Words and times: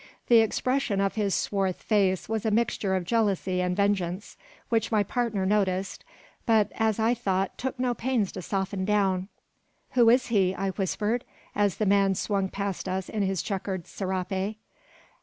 The 0.29 0.39
expression 0.39 0.99
of 0.99 1.13
his 1.13 1.35
swarth 1.35 1.79
face 1.79 2.27
was 2.27 2.43
a 2.43 2.49
mixture 2.49 2.95
of 2.95 3.05
jealousy 3.05 3.61
and 3.61 3.77
vengeance, 3.77 4.35
which 4.69 4.91
my 4.91 5.03
partner 5.03 5.45
noticed, 5.45 6.03
but, 6.47 6.71
as 6.73 6.97
I 6.97 7.13
thought, 7.13 7.55
took 7.55 7.77
no 7.79 7.93
pains 7.93 8.31
to 8.31 8.41
soften 8.41 8.83
down. 8.83 9.27
"Who 9.91 10.09
is 10.09 10.25
he?" 10.29 10.55
I 10.55 10.69
whispered, 10.71 11.23
as 11.53 11.75
the 11.77 11.85
man 11.85 12.15
swung 12.15 12.49
past 12.49 12.89
us 12.89 13.09
in 13.09 13.21
his 13.21 13.43
chequered 13.43 13.85
serape. 13.85 14.57